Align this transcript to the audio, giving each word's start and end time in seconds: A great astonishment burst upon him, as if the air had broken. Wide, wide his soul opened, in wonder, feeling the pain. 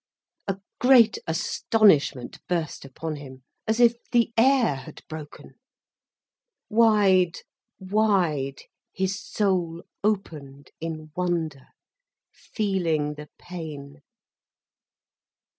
A 0.47 0.57
great 0.79 1.19
astonishment 1.27 2.39
burst 2.49 2.85
upon 2.85 3.17
him, 3.17 3.43
as 3.67 3.79
if 3.79 3.97
the 4.09 4.33
air 4.35 4.77
had 4.77 5.03
broken. 5.07 5.53
Wide, 6.71 7.35
wide 7.77 8.61
his 8.91 9.21
soul 9.21 9.83
opened, 10.03 10.71
in 10.79 11.11
wonder, 11.15 11.67
feeling 12.31 13.13
the 13.13 13.29
pain. 13.37 14.01